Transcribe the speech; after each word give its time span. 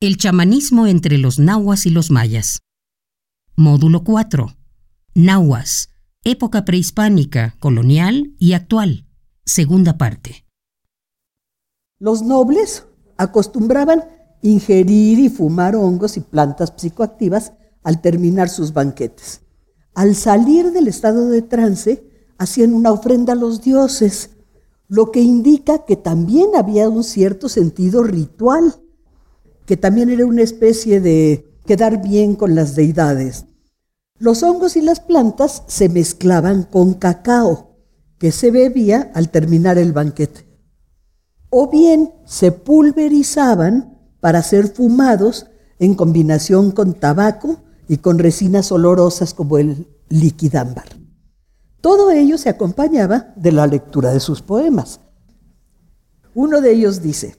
El 0.00 0.16
chamanismo 0.16 0.86
entre 0.86 1.18
los 1.18 1.40
nahuas 1.40 1.84
y 1.84 1.90
los 1.90 2.12
mayas. 2.12 2.60
Módulo 3.56 4.04
4. 4.04 4.54
Nahuas, 5.16 5.88
época 6.22 6.64
prehispánica, 6.64 7.56
colonial 7.58 8.32
y 8.38 8.52
actual. 8.52 9.08
Segunda 9.44 9.98
parte. 9.98 10.46
Los 11.98 12.22
nobles 12.22 12.84
acostumbraban 13.16 14.04
ingerir 14.40 15.18
y 15.18 15.30
fumar 15.30 15.74
hongos 15.74 16.16
y 16.16 16.20
plantas 16.20 16.72
psicoactivas 16.76 17.54
al 17.82 18.00
terminar 18.00 18.50
sus 18.50 18.72
banquetes. 18.72 19.40
Al 19.94 20.14
salir 20.14 20.70
del 20.70 20.86
estado 20.86 21.28
de 21.28 21.42
trance, 21.42 22.08
hacían 22.38 22.72
una 22.72 22.92
ofrenda 22.92 23.32
a 23.32 23.36
los 23.36 23.62
dioses, 23.62 24.30
lo 24.86 25.10
que 25.10 25.22
indica 25.22 25.84
que 25.84 25.96
también 25.96 26.50
había 26.54 26.88
un 26.88 27.02
cierto 27.02 27.48
sentido 27.48 28.04
ritual, 28.04 28.80
que 29.68 29.76
también 29.76 30.08
era 30.08 30.24
una 30.24 30.40
especie 30.40 30.98
de 30.98 31.54
quedar 31.66 32.00
bien 32.00 32.36
con 32.36 32.54
las 32.54 32.74
deidades. 32.74 33.44
Los 34.18 34.42
hongos 34.42 34.76
y 34.76 34.80
las 34.80 35.00
plantas 35.00 35.62
se 35.66 35.90
mezclaban 35.90 36.62
con 36.62 36.94
cacao, 36.94 37.76
que 38.16 38.32
se 38.32 38.50
bebía 38.50 39.12
al 39.14 39.28
terminar 39.28 39.76
el 39.76 39.92
banquete. 39.92 40.48
O 41.50 41.68
bien 41.68 42.14
se 42.24 42.50
pulverizaban 42.50 43.98
para 44.20 44.42
ser 44.42 44.68
fumados 44.68 45.48
en 45.78 45.94
combinación 45.94 46.70
con 46.70 46.94
tabaco 46.94 47.58
y 47.88 47.98
con 47.98 48.18
resinas 48.18 48.72
olorosas 48.72 49.34
como 49.34 49.58
el 49.58 49.86
liquidámbar. 50.08 50.88
Todo 51.82 52.10
ello 52.10 52.38
se 52.38 52.48
acompañaba 52.48 53.34
de 53.36 53.52
la 53.52 53.66
lectura 53.66 54.14
de 54.14 54.20
sus 54.20 54.40
poemas. 54.40 55.00
Uno 56.34 56.62
de 56.62 56.72
ellos 56.72 57.02
dice, 57.02 57.37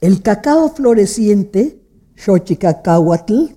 el 0.00 0.22
cacao 0.22 0.70
floreciente, 0.70 1.84
Xochicacahuatl, 2.16 3.54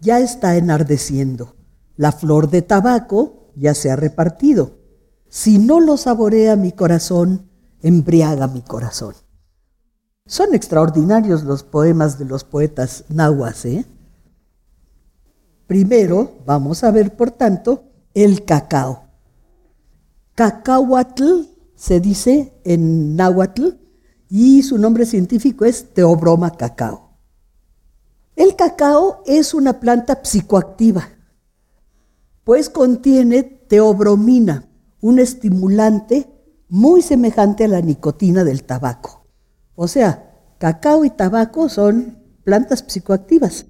ya 0.00 0.20
está 0.20 0.56
enardeciendo. 0.56 1.56
La 1.96 2.12
flor 2.12 2.50
de 2.50 2.62
tabaco 2.62 3.50
ya 3.56 3.74
se 3.74 3.90
ha 3.90 3.96
repartido. 3.96 4.78
Si 5.28 5.58
no 5.58 5.80
lo 5.80 5.96
saborea 5.96 6.56
mi 6.56 6.72
corazón, 6.72 7.50
embriaga 7.82 8.46
mi 8.48 8.62
corazón. 8.62 9.14
Son 10.26 10.54
extraordinarios 10.54 11.42
los 11.42 11.62
poemas 11.62 12.18
de 12.18 12.26
los 12.26 12.44
poetas 12.44 13.04
nahuas. 13.08 13.64
¿eh? 13.64 13.86
Primero, 15.66 16.32
vamos 16.46 16.84
a 16.84 16.90
ver, 16.90 17.16
por 17.16 17.30
tanto, 17.30 17.84
el 18.14 18.44
cacao. 18.44 19.04
Cacahuatl 20.34 21.48
se 21.74 22.00
dice 22.00 22.52
en 22.64 23.16
náhuatl 23.16 23.70
y 24.28 24.62
su 24.62 24.78
nombre 24.78 25.06
científico 25.06 25.64
es 25.64 25.94
Teobroma 25.94 26.50
cacao. 26.52 27.08
El 28.36 28.54
cacao 28.54 29.22
es 29.26 29.54
una 29.54 29.80
planta 29.80 30.20
psicoactiva, 30.22 31.08
pues 32.44 32.70
contiene 32.70 33.42
teobromina, 33.42 34.68
un 35.00 35.18
estimulante 35.18 36.28
muy 36.68 37.02
semejante 37.02 37.64
a 37.64 37.68
la 37.68 37.80
nicotina 37.80 38.44
del 38.44 38.64
tabaco. 38.64 39.26
O 39.74 39.88
sea, 39.88 40.34
cacao 40.58 41.04
y 41.04 41.10
tabaco 41.10 41.68
son 41.68 42.18
plantas 42.44 42.84
psicoactivas. 42.86 43.66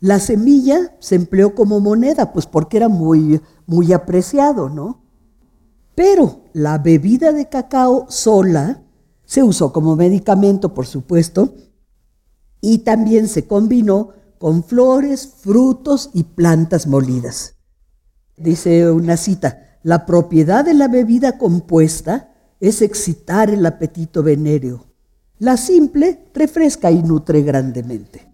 La 0.00 0.18
semilla 0.18 0.96
se 1.00 1.14
empleó 1.14 1.54
como 1.54 1.80
moneda, 1.80 2.32
pues 2.32 2.46
porque 2.46 2.76
era 2.76 2.88
muy, 2.88 3.40
muy 3.66 3.92
apreciado, 3.92 4.68
¿no? 4.68 5.04
Pero 5.94 6.44
la 6.52 6.78
bebida 6.78 7.32
de 7.32 7.48
cacao 7.48 8.06
sola 8.08 8.83
se 9.34 9.42
usó 9.42 9.72
como 9.72 9.96
medicamento, 9.96 10.74
por 10.74 10.86
supuesto, 10.86 11.56
y 12.60 12.78
también 12.78 13.26
se 13.26 13.48
combinó 13.48 14.10
con 14.38 14.62
flores, 14.62 15.26
frutos 15.26 16.10
y 16.14 16.22
plantas 16.22 16.86
molidas. 16.86 17.56
Dice 18.36 18.88
una 18.92 19.16
cita, 19.16 19.80
la 19.82 20.06
propiedad 20.06 20.64
de 20.64 20.74
la 20.74 20.86
bebida 20.86 21.36
compuesta 21.36 22.32
es 22.60 22.80
excitar 22.80 23.50
el 23.50 23.66
apetito 23.66 24.22
venéreo. 24.22 24.86
La 25.40 25.56
simple 25.56 26.30
refresca 26.32 26.92
y 26.92 27.02
nutre 27.02 27.42
grandemente. 27.42 28.30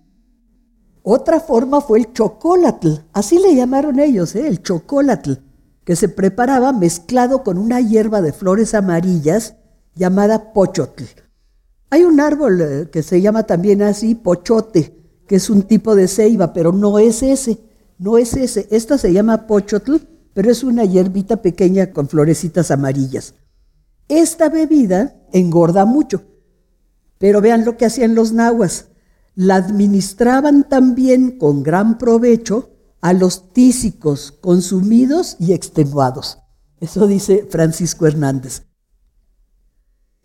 Otra 1.02 1.40
forma 1.40 1.80
fue 1.80 2.00
el 2.00 2.12
chocolatl, 2.12 3.06
así 3.14 3.38
le 3.38 3.54
llamaron 3.54 4.00
ellos, 4.00 4.36
¿eh? 4.36 4.46
el 4.46 4.62
chocolatl 4.62 5.32
que 5.82 5.96
se 5.96 6.10
preparaba 6.10 6.74
mezclado 6.74 7.42
con 7.42 7.56
una 7.56 7.80
hierba 7.80 8.20
de 8.20 8.34
flores 8.34 8.74
amarillas 8.74 9.54
llamada 10.00 10.54
pochotl. 10.54 11.04
Hay 11.90 12.04
un 12.04 12.20
árbol 12.20 12.60
eh, 12.62 12.88
que 12.90 13.02
se 13.02 13.20
llama 13.20 13.42
también 13.42 13.82
así, 13.82 14.14
pochote, 14.14 14.96
que 15.28 15.36
es 15.36 15.50
un 15.50 15.64
tipo 15.64 15.94
de 15.94 16.08
ceiba, 16.08 16.54
pero 16.54 16.72
no 16.72 16.98
es 16.98 17.22
ese, 17.22 17.58
no 17.98 18.16
es 18.16 18.34
ese. 18.34 18.66
Esta 18.70 18.96
se 18.96 19.12
llama 19.12 19.46
pochotl, 19.46 19.96
pero 20.32 20.50
es 20.50 20.64
una 20.64 20.86
hierbita 20.86 21.42
pequeña 21.42 21.92
con 21.92 22.08
florecitas 22.08 22.70
amarillas. 22.70 23.34
Esta 24.08 24.48
bebida 24.48 25.20
engorda 25.34 25.84
mucho, 25.84 26.22
pero 27.18 27.42
vean 27.42 27.66
lo 27.66 27.76
que 27.76 27.84
hacían 27.84 28.14
los 28.14 28.32
nahuas. 28.32 28.86
La 29.34 29.56
administraban 29.56 30.66
también 30.66 31.38
con 31.38 31.62
gran 31.62 31.98
provecho 31.98 32.70
a 33.02 33.12
los 33.12 33.52
tísicos 33.52 34.32
consumidos 34.32 35.36
y 35.38 35.52
extenuados. 35.52 36.38
Eso 36.80 37.06
dice 37.06 37.46
Francisco 37.50 38.06
Hernández. 38.06 38.69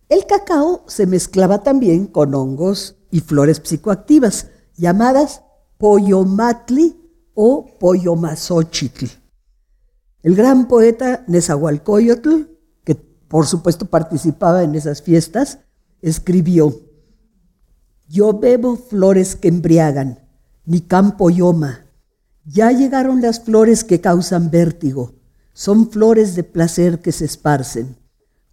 El 0.08 0.28
cacao 0.28 0.84
se 0.88 1.08
mezclaba 1.08 1.64
también 1.64 2.06
con 2.06 2.36
hongos 2.36 2.96
y 3.10 3.22
flores 3.22 3.60
psicoactivas 3.64 4.48
llamadas 4.76 5.42
poyomatli 5.78 6.96
o 7.34 7.66
poyomazochitl. 7.80 9.06
El 10.22 10.36
gran 10.36 10.68
poeta 10.68 11.24
Nezahualcóyotl, 11.28 12.50
que 12.84 12.96
por 12.96 13.48
supuesto 13.48 13.88
participaba 13.88 14.64
en 14.64 14.76
esas 14.76 15.02
fiestas, 15.02 15.60
escribió: 16.02 16.82
Yo 18.08 18.34
bebo 18.40 18.78
flores 18.78 19.36
que 19.36 19.48
embriagan, 19.48 20.20
mi 20.66 20.82
campo 20.82 21.32
yoma, 21.32 21.88
ya 22.46 22.72
llegaron 22.72 23.22
las 23.22 23.40
flores 23.44 23.84
que 23.84 24.02
causan 24.02 24.52
vértigo, 24.52 25.14
son 25.54 25.90
flores 25.90 26.36
de 26.36 26.44
placer 26.44 27.02
que 27.02 27.12
se 27.12 27.26
esparcen. 27.26 27.98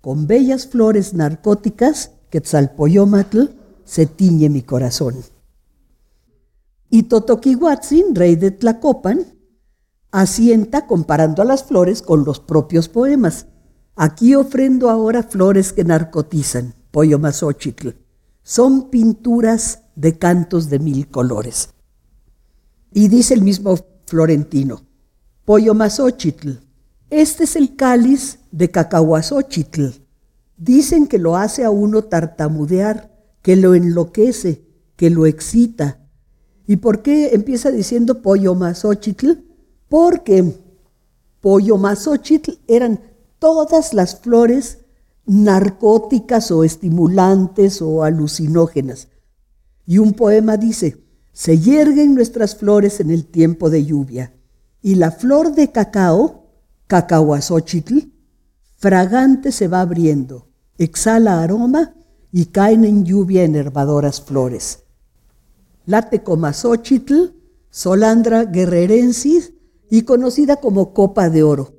Con 0.03 0.27
bellas 0.27 0.67
flores 0.67 1.15
narcóticas, 1.15 2.11
Quetzalpoyomatl, 2.29 3.45
se 3.85 4.07
tiñe 4.07 4.51
mi 4.51 4.63
corazón. 4.63 5.15
Y 6.91 7.05
Totoquihuatzin, 7.05 8.15
rey 8.15 8.37
de 8.37 8.51
Tlacopan, 8.51 9.25
asienta 10.11 10.87
comparando 10.87 11.41
a 11.41 11.45
las 11.45 11.65
flores 11.65 12.03
con 12.03 12.25
los 12.25 12.41
propios 12.41 12.89
poemas. 12.89 13.47
Aquí 13.97 14.35
ofrendo 14.35 14.91
ahora 14.91 15.23
flores 15.23 15.73
que 15.73 15.85
narcotizan, 15.85 16.75
Poyomazochitl. 16.91 17.91
Son 18.43 18.91
pinturas 18.91 19.85
de 19.95 20.19
cantos 20.19 20.69
de 20.69 20.81
mil 20.81 21.09
colores. 21.09 21.71
Y 22.93 23.07
dice 23.07 23.35
el 23.35 23.43
mismo 23.43 23.79
Florentino, 24.07 24.83
Pollo 25.45 25.75
Mazochitl, 25.75 26.59
este 27.13 27.45
es 27.45 27.57
el 27.57 27.77
cáliz 27.77 28.39
de 28.53 28.71
Cacahuazóchitl. 28.71 29.89
Dicen 30.57 31.07
que 31.07 31.19
lo 31.19 31.37
hace 31.37 31.63
a 31.63 31.71
uno 31.71 32.05
tartamudear, 32.05 33.13
que 33.43 33.55
lo 33.55 33.75
enloquece, 33.75 34.65
que 34.97 35.11
lo 35.11 35.27
excita. 35.27 36.01
¿Y 36.67 36.77
por 36.77 37.03
qué 37.03 37.35
empieza 37.35 37.71
diciendo 37.71 38.23
Pollo 38.23 38.55
Mazochitl? 38.55 39.33
Porque 39.91 40.55
Pollo 41.43 41.77
Mazochitl 41.77 42.53
eran 42.67 43.01
todas 43.39 43.93
las 43.93 44.19
flores 44.19 44.79
narcóticas 45.27 46.51
o 46.51 46.65
estimulantes 46.65 47.83
o 47.83 48.05
alucinógenas. 48.05 49.09
Y 49.85 49.99
un 49.99 50.15
poema 50.15 50.57
dice, 50.57 51.05
se 51.35 51.59
yerguen 51.59 52.15
nuestras 52.15 52.57
flores 52.57 53.01
en 53.01 53.11
el 53.11 53.27
tiempo 53.27 53.69
de 53.69 53.85
lluvia, 53.85 54.33
y 54.81 54.95
la 54.95 55.11
flor 55.11 55.55
de 55.55 55.71
cacao, 55.71 56.42
cacahuazochitl, 56.93 58.11
fragante 58.77 59.51
se 59.51 59.67
va 59.67 59.81
abriendo, 59.81 60.51
exhala 60.77 61.43
aroma 61.43 61.95
y 62.31 62.47
caen 62.47 62.85
en 62.85 63.07
lluvia 63.07 63.45
enervadoras 63.45 64.21
flores. 64.21 64.81
La 65.87 66.11
tecomazochitl, 66.11 67.33
Solandra 67.71 68.45
guerrerensis 68.45 69.55
y 69.89 70.03
conocida 70.03 70.57
como 70.57 70.93
copa 70.93 71.31
de 71.31 71.43
oro. 71.43 71.73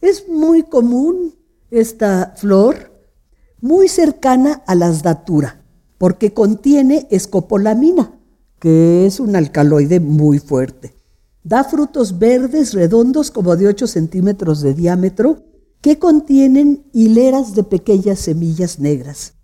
Es 0.00 0.30
muy 0.30 0.62
común 0.62 1.34
esta 1.70 2.32
flor, 2.34 2.90
muy 3.60 3.88
cercana 3.88 4.62
a 4.66 4.74
las 4.74 5.02
datura, 5.02 5.62
porque 5.98 6.32
contiene 6.32 7.06
escopolamina, 7.10 8.18
que 8.58 9.04
es 9.04 9.20
un 9.20 9.36
alcaloide 9.36 10.00
muy 10.00 10.38
fuerte. 10.38 10.94
Da 11.44 11.62
frutos 11.62 12.18
verdes 12.18 12.72
redondos 12.72 13.30
como 13.30 13.54
de 13.54 13.68
8 13.68 13.86
centímetros 13.86 14.60
de 14.62 14.74
diámetro 14.74 15.44
que 15.80 15.98
contienen 15.98 16.86
hileras 16.92 17.54
de 17.54 17.62
pequeñas 17.62 18.18
semillas 18.18 18.80
negras. 18.80 19.34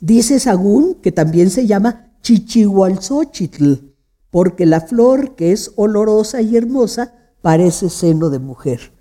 Dice 0.00 0.40
Sagún 0.40 0.96
que 0.96 1.12
también 1.12 1.48
se 1.50 1.66
llama 1.66 2.12
Chichihualzóchitl, 2.22 3.94
porque 4.30 4.66
la 4.66 4.80
flor, 4.80 5.36
que 5.36 5.52
es 5.52 5.70
olorosa 5.76 6.42
y 6.42 6.56
hermosa, 6.56 7.14
parece 7.40 7.88
seno 7.88 8.28
de 8.28 8.40
mujer. 8.40 8.92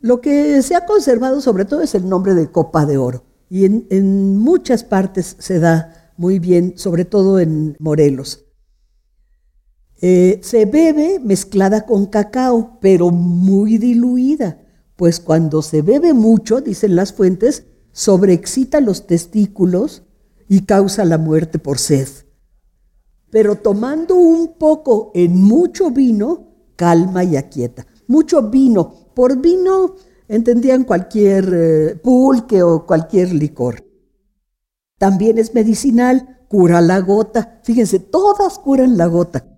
Lo 0.00 0.20
que 0.20 0.60
se 0.62 0.74
ha 0.74 0.84
conservado 0.84 1.40
sobre 1.40 1.64
todo 1.64 1.80
es 1.82 1.94
el 1.94 2.08
nombre 2.08 2.34
de 2.34 2.50
copa 2.50 2.84
de 2.86 2.98
oro. 2.98 3.24
Y 3.48 3.66
en, 3.66 4.36
muchas 4.38 4.82
partes 4.82 5.36
se 5.38 5.60
da 5.60 6.12
muy 6.16 6.40
bien, 6.40 6.74
sobre 6.76 7.04
todo 7.04 7.38
en 7.38 7.76
Morelos. 7.78 8.46
Eh, 10.04 10.40
se 10.42 10.66
bebe 10.66 11.20
mezclada 11.20 11.86
con 11.86 12.06
cacao, 12.06 12.78
pero 12.80 13.10
muy 13.10 13.78
diluida, 13.78 14.60
pues 14.96 15.20
cuando 15.20 15.62
se 15.62 15.80
bebe 15.80 16.12
mucho, 16.12 16.60
dicen 16.60 16.96
las 16.96 17.12
fuentes, 17.12 17.66
sobreexcita 17.92 18.80
los 18.80 19.06
testículos 19.06 20.02
y 20.48 20.62
causa 20.62 21.04
la 21.04 21.18
muerte 21.18 21.60
por 21.60 21.78
sed. 21.78 22.08
Pero 23.30 23.54
tomando 23.54 24.16
un 24.16 24.54
poco 24.58 25.12
en 25.14 25.40
mucho 25.40 25.92
vino, 25.92 26.48
calma 26.74 27.22
y 27.22 27.36
aquieta. 27.36 27.86
Mucho 28.08 28.50
vino. 28.50 29.12
Por 29.14 29.40
vino 29.40 29.94
entendían 30.26 30.82
cualquier 30.82 31.48
eh, 31.54 31.94
pulque 31.94 32.64
o 32.64 32.84
cualquier 32.86 33.32
licor. 33.32 33.84
También 34.98 35.38
es 35.38 35.54
medicinal, 35.54 36.40
cura 36.48 36.80
la 36.80 36.98
gota. 36.98 37.60
Fíjense, 37.62 38.00
todas 38.00 38.58
curan 38.58 38.96
la 38.96 39.06
gota. 39.06 39.51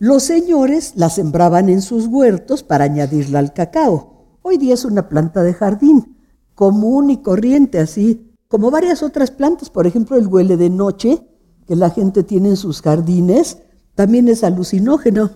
Los 0.00 0.22
señores 0.22 0.92
la 0.94 1.10
sembraban 1.10 1.68
en 1.68 1.82
sus 1.82 2.06
huertos 2.06 2.62
para 2.62 2.84
añadirla 2.84 3.40
al 3.40 3.52
cacao. 3.52 4.38
Hoy 4.42 4.56
día 4.56 4.74
es 4.74 4.84
una 4.84 5.08
planta 5.08 5.42
de 5.42 5.54
jardín, 5.54 6.16
común 6.54 7.10
y 7.10 7.20
corriente, 7.20 7.80
así 7.80 8.32
como 8.46 8.70
varias 8.70 9.02
otras 9.02 9.32
plantas. 9.32 9.70
Por 9.70 9.88
ejemplo, 9.88 10.16
el 10.16 10.28
huele 10.28 10.56
de 10.56 10.70
noche, 10.70 11.26
que 11.66 11.74
la 11.74 11.90
gente 11.90 12.22
tiene 12.22 12.50
en 12.50 12.56
sus 12.56 12.80
jardines, 12.80 13.58
también 13.96 14.28
es 14.28 14.44
alucinógeno. 14.44 15.32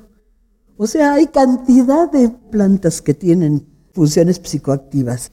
O 0.77 0.87
sea, 0.87 1.15
hay 1.15 1.27
cantidad 1.27 2.09
de 2.09 2.29
plantas 2.29 3.03
que 3.03 3.15
tienen 3.15 3.67
funciones 3.93 4.41
psicoactivas. 4.45 5.33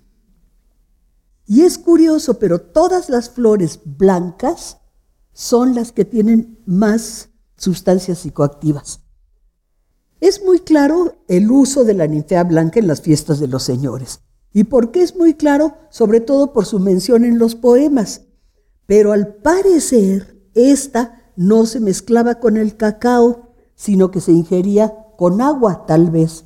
Y 1.45 1.61
es 1.61 1.77
curioso, 1.77 2.39
pero 2.39 2.61
todas 2.61 3.09
las 3.09 3.29
flores 3.29 3.79
blancas 3.85 4.79
son 5.33 5.75
las 5.75 5.91
que 5.91 6.03
tienen 6.03 6.57
más 6.65 7.29
sustancias 7.57 8.17
psicoactivas. 8.17 9.01
Es 10.19 10.43
muy 10.43 10.59
claro 10.59 11.15
el 11.27 11.49
uso 11.49 11.83
de 11.83 11.93
la 11.93 12.07
ninfea 12.07 12.43
blanca 12.43 12.79
en 12.79 12.87
las 12.87 13.01
fiestas 13.01 13.39
de 13.39 13.47
los 13.47 13.63
señores. 13.63 14.19
¿Y 14.51 14.65
por 14.65 14.91
qué 14.91 15.01
es 15.01 15.15
muy 15.15 15.35
claro? 15.35 15.75
Sobre 15.89 16.19
todo 16.19 16.53
por 16.53 16.65
su 16.65 16.79
mención 16.79 17.23
en 17.23 17.39
los 17.39 17.55
poemas. 17.55 18.21
Pero 18.85 19.13
al 19.13 19.35
parecer, 19.35 20.41
esta 20.55 21.31
no 21.35 21.65
se 21.65 21.79
mezclaba 21.79 22.35
con 22.35 22.57
el 22.57 22.75
cacao, 22.75 23.53
sino 23.75 24.11
que 24.11 24.19
se 24.19 24.31
ingería 24.31 24.93
con 25.17 25.41
agua, 25.41 25.85
tal 25.85 26.09
vez, 26.09 26.45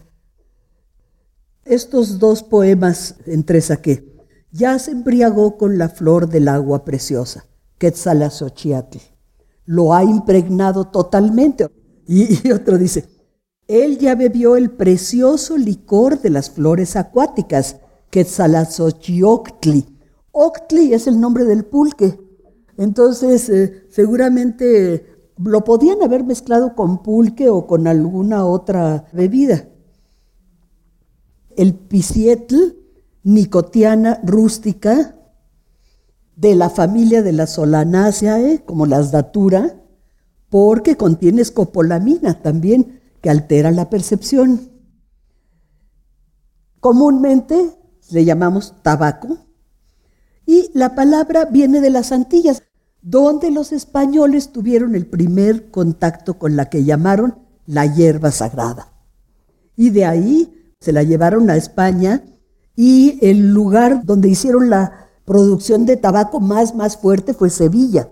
estos 1.65 2.19
dos 2.19 2.43
poemas 2.43 3.15
entresaqué. 3.25 4.13
Ya 4.51 4.77
se 4.79 4.91
embriagó 4.91 5.57
con 5.57 5.77
la 5.77 5.87
flor 5.89 6.27
del 6.27 6.49
agua 6.49 6.83
preciosa, 6.83 7.45
Quetzalazochiatl. 7.77 8.97
Lo 9.65 9.93
ha 9.93 10.03
impregnado 10.03 10.85
totalmente. 10.85 11.69
Y, 12.05 12.51
otro 12.51 12.77
dice, 12.77 13.07
él 13.67 13.97
ya 13.97 14.15
bebió 14.15 14.55
el 14.55 14.71
precioso 14.71 15.57
licor 15.57 16.21
de 16.21 16.29
las 16.29 16.49
flores 16.49 16.95
acuáticas, 16.95 17.77
Quetzalazochioctli. 18.09 19.85
Octli 20.31 20.93
es 20.93 21.07
el 21.07 21.19
nombre 21.19 21.45
del 21.45 21.65
pulque. 21.65 22.19
Entonces, 22.77 23.49
eh, 23.49 23.85
seguramente 23.89 25.05
lo 25.37 25.63
podían 25.63 26.01
haber 26.01 26.23
mezclado 26.23 26.75
con 26.75 27.01
pulque 27.03 27.49
o 27.49 27.65
con 27.67 27.87
alguna 27.87 28.45
otra 28.45 29.05
bebida 29.13 29.67
el 31.57 31.75
pisietl 31.75 32.55
nicotiana 33.23 34.19
rústica 34.23 35.15
de 36.35 36.55
la 36.55 36.69
familia 36.69 37.21
de 37.21 37.31
las 37.31 37.53
Solanaceae, 37.53 38.63
como 38.65 38.85
las 38.85 39.11
datura, 39.11 39.79
porque 40.49 40.97
contiene 40.97 41.41
escopolamina 41.41 42.41
también, 42.41 43.01
que 43.23 43.29
altera 43.29 43.71
la 43.71 43.89
percepción. 43.89 44.69
Comúnmente 46.81 47.71
le 48.11 48.25
llamamos 48.25 48.75
tabaco, 48.83 49.37
y 50.45 50.69
la 50.73 50.93
palabra 50.93 51.45
viene 51.45 51.79
de 51.79 51.89
las 51.89 52.11
Antillas, 52.11 52.63
donde 53.01 53.49
los 53.49 53.71
españoles 53.71 54.51
tuvieron 54.51 54.93
el 54.93 55.07
primer 55.07 55.71
contacto 55.71 56.37
con 56.37 56.57
la 56.57 56.69
que 56.69 56.83
llamaron 56.83 57.39
la 57.65 57.85
hierba 57.85 58.29
sagrada. 58.31 58.91
Y 59.77 59.91
de 59.91 60.03
ahí 60.03 60.73
se 60.81 60.91
la 60.91 61.03
llevaron 61.03 61.49
a 61.49 61.55
España 61.55 62.25
y 62.75 63.19
el 63.25 63.53
lugar 63.53 64.03
donde 64.03 64.27
hicieron 64.27 64.69
la 64.69 65.09
producción 65.23 65.85
de 65.85 65.95
tabaco 65.95 66.41
más, 66.41 66.75
más 66.75 66.97
fuerte 66.97 67.33
fue 67.33 67.49
Sevilla. 67.49 68.09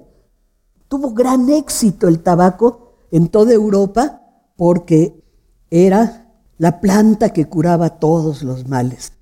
Tuvo 0.88 1.14
gran 1.14 1.50
éxito 1.50 2.08
el 2.08 2.22
tabaco 2.22 2.96
en 3.12 3.28
toda 3.28 3.52
Europa 3.52 4.21
porque 4.62 5.26
era 5.72 6.36
la 6.60 6.82
planta 6.82 7.32
que 7.32 7.46
curaba 7.46 7.98
todos 7.98 8.44
los 8.44 8.68
males. 8.68 9.14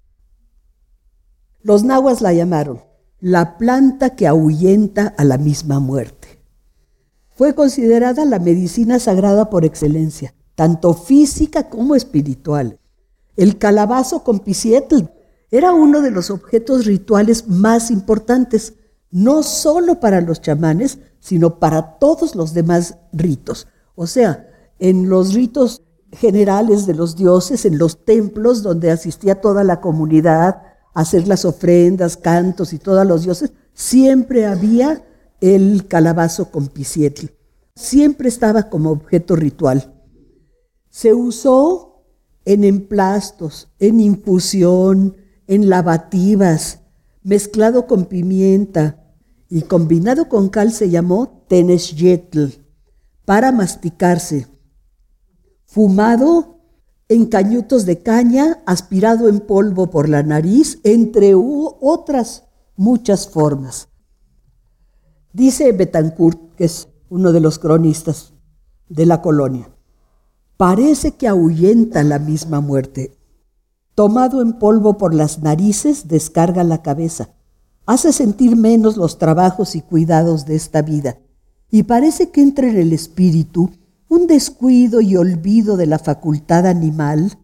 Los 1.62 1.86
nahuas 1.86 2.19
la 2.19 2.33
llamaron 2.33 2.83
la 3.21 3.57
planta 3.57 4.18
que 4.18 4.27
ahuyenta 4.27 5.15
a 5.18 5.24
la 5.24 5.38
misma 5.38 5.80
muerte. 5.80 6.44
Fue 7.30 7.56
considerada 7.56 8.25
la 8.25 8.39
medicina 8.39 9.00
sagrada 9.00 9.50
por 9.50 9.63
excelencia, 9.63 10.33
tanto 10.56 10.94
física 10.94 11.69
como 11.69 11.95
espiritual. 11.95 12.77
El 13.38 13.57
calabazo 13.57 14.25
con 14.25 14.39
pisietl 14.39 15.06
era 15.51 15.71
uno 15.71 16.01
de 16.01 16.12
los 16.12 16.31
objetos 16.31 16.86
rituales 16.86 17.47
más 17.47 17.91
importantes, 17.91 18.74
no 19.09 19.44
solo 19.44 20.01
para 20.01 20.19
los 20.19 20.41
chamanes, 20.41 21.00
sino 21.21 21.59
para 21.59 21.97
todos 21.97 22.36
los 22.36 22.53
demás 22.53 22.97
ritos. 23.13 23.69
O 23.95 24.06
sea, 24.06 24.49
en 24.80 25.10
los 25.10 25.34
ritos 25.34 25.84
generales 26.12 26.86
de 26.86 26.96
los 26.96 27.16
dioses, 27.16 27.66
en 27.66 27.78
los 27.78 28.04
templos 28.04 28.63
donde 28.63 28.92
asistía 28.92 29.42
toda 29.42 29.63
la 29.63 29.80
comunidad 29.80 30.63
a 30.94 31.01
hacer 31.01 31.27
las 31.27 31.46
ofrendas, 31.46 32.18
cantos 32.18 32.74
y 32.74 32.80
todos 32.80 33.06
los 33.06 33.24
dioses, 33.24 33.51
siempre 33.74 34.46
había 34.46 35.06
el 35.42 35.88
calabazo 35.88 36.51
con 36.51 36.68
pisietl. 36.68 37.27
Siempre 37.75 38.27
estaba 38.27 38.70
como 38.70 38.92
objeto 38.92 39.36
ritual. 39.36 39.94
Se 40.89 41.13
usó 41.13 42.03
en 42.46 42.63
emplastos, 42.63 43.70
en 43.80 44.00
infusión, 44.00 45.15
en 45.48 45.70
lavativas, 45.70 46.80
mezclado 47.24 47.86
con 47.88 48.06
pimienta 48.06 49.13
y 49.50 49.63
combinado 49.63 50.30
con 50.30 50.50
cal 50.50 50.72
se 50.72 50.89
llamó 50.89 51.44
tenesyetl 51.48 52.46
para 53.25 53.51
masticarse. 53.51 54.48
Fumado 55.72 56.58
en 57.10 57.28
cañutos 57.28 57.86
de 57.86 58.02
caña, 58.02 58.64
aspirado 58.66 59.30
en 59.30 59.40
polvo 59.40 59.92
por 59.92 60.10
la 60.10 60.24
nariz, 60.24 60.80
entre 60.84 61.36
otras 61.36 62.46
muchas 62.76 63.30
formas. 63.30 63.88
Dice 65.32 65.72
Betancourt, 65.72 66.56
que 66.56 66.64
es 66.64 66.88
uno 67.08 67.32
de 67.32 67.40
los 67.40 67.60
cronistas 67.60 68.34
de 68.88 69.06
la 69.06 69.22
colonia, 69.22 69.70
parece 70.58 71.12
que 71.12 71.28
ahuyenta 71.28 72.02
la 72.02 72.18
misma 72.18 72.62
muerte. 72.62 73.16
Tomado 73.94 74.42
en 74.42 74.54
polvo 74.54 74.98
por 74.98 75.14
las 75.14 75.44
narices, 75.44 76.08
descarga 76.08 76.64
la 76.64 76.82
cabeza, 76.82 77.30
hace 77.86 78.12
sentir 78.12 78.56
menos 78.56 78.98
los 78.98 79.20
trabajos 79.20 79.76
y 79.76 79.82
cuidados 79.82 80.48
de 80.48 80.56
esta 80.56 80.82
vida, 80.82 81.20
y 81.70 81.84
parece 81.84 82.32
que 82.32 82.42
entra 82.42 82.68
en 82.68 82.78
el 82.78 82.92
espíritu 82.92 83.70
un 84.10 84.28
descuido 84.28 85.00
y 85.00 85.16
olvido 85.16 85.78
de 85.78 85.86
la 85.86 86.00
facultad 86.00 86.68
animal. 86.68 87.38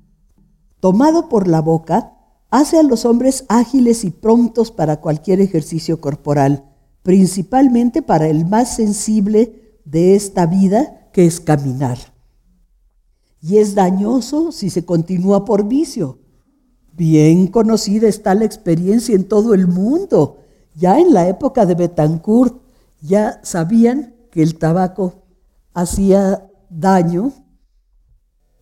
Tomado 0.81 1.29
por 1.29 1.47
la 1.47 1.61
boca, 1.61 2.17
hace 2.49 2.77
a 2.77 2.83
los 2.83 3.05
hombres 3.05 3.45
ágiles 3.47 4.03
y 4.03 4.09
prontos 4.09 4.71
para 4.71 4.99
cualquier 4.99 5.39
ejercicio 5.39 6.01
corporal, 6.01 6.65
principalmente 7.03 8.01
para 8.01 8.27
el 8.27 8.45
más 8.45 8.75
sensible 8.75 9.79
de 9.85 10.15
esta 10.15 10.45
vida, 10.45 11.09
que 11.13 11.25
es 11.25 11.39
caminar 11.39 11.97
y 13.47 13.59
es 13.59 13.75
dañoso 13.75 14.51
si 14.51 14.71
se 14.71 14.85
continúa 14.85 15.45
por 15.45 15.67
vicio. 15.67 16.17
Bien 16.93 17.45
conocida 17.45 18.07
está 18.07 18.33
la 18.33 18.45
experiencia 18.45 19.13
en 19.13 19.27
todo 19.27 19.53
el 19.53 19.67
mundo. 19.67 20.39
Ya 20.73 20.99
en 20.99 21.13
la 21.13 21.27
época 21.27 21.67
de 21.67 21.75
Betancourt 21.75 22.55
ya 23.01 23.39
sabían 23.43 24.15
que 24.31 24.41
el 24.41 24.57
tabaco 24.57 25.25
hacía 25.75 26.49
daño 26.69 27.33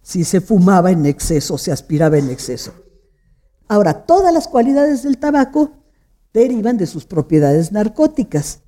si 0.03 0.25
se 0.25 0.41
fumaba 0.41 0.91
en 0.91 1.05
exceso, 1.05 1.57
se 1.57 1.71
aspiraba 1.71 2.17
en 2.17 2.29
exceso. 2.29 2.73
Ahora, 3.67 4.05
todas 4.05 4.33
las 4.33 4.47
cualidades 4.47 5.03
del 5.03 5.17
tabaco 5.17 5.71
derivan 6.33 6.77
de 6.77 6.87
sus 6.87 7.05
propiedades 7.05 7.71
narcóticas, 7.71 8.59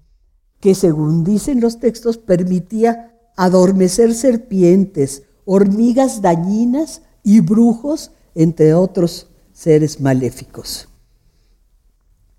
que 0.62 0.74
según 0.74 1.24
dicen 1.24 1.60
los 1.60 1.80
textos 1.80 2.18
permitía 2.18 3.14
adormecer 3.36 4.16
serpientes, 4.16 5.24
hormigas 5.44 6.22
dañinas 6.22 7.02
y 7.22 7.42
brujos, 7.42 8.12
entre 8.34 8.74
otros 8.74 9.28
seres 9.52 10.00
maléficos. 10.00 10.88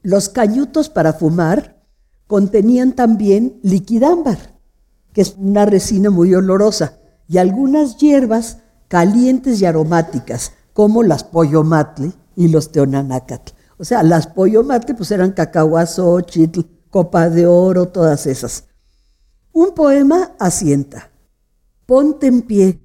Los 0.02 0.28
cañutos 0.28 0.88
para 0.88 1.12
fumar 1.12 1.84
contenían 2.26 2.94
también 2.94 3.60
liquidámbar, 3.62 4.55
que 5.16 5.22
es 5.22 5.34
una 5.38 5.64
resina 5.64 6.10
muy 6.10 6.34
olorosa, 6.34 6.98
y 7.26 7.38
algunas 7.38 7.96
hierbas 7.96 8.58
calientes 8.86 9.62
y 9.62 9.64
aromáticas, 9.64 10.52
como 10.74 11.02
las 11.02 11.24
poyomatli 11.24 12.12
y 12.36 12.48
los 12.48 12.70
teonanacatl. 12.70 13.54
O 13.78 13.84
sea, 13.86 14.02
las 14.02 14.26
poyomatli 14.26 14.92
pues 14.92 15.10
eran 15.10 15.32
cacahuazóchitl, 15.32 16.60
copa 16.90 17.30
de 17.30 17.46
oro, 17.46 17.88
todas 17.88 18.26
esas. 18.26 18.64
Un 19.52 19.74
poema 19.74 20.32
asienta. 20.38 21.10
Ponte 21.86 22.26
en 22.26 22.42
pie, 22.42 22.82